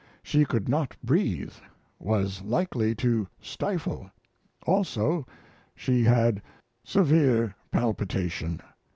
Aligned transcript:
She 0.23 0.45
could 0.45 0.67
not 0.67 0.95
breathe 1.03 1.53
was 1.99 2.41
likely 2.41 2.95
to 2.95 3.27
stifle. 3.39 4.09
Also 4.65 5.27
she 5.75 6.03
had 6.05 6.41
severe 6.83 7.53
palpitation. 7.69 8.61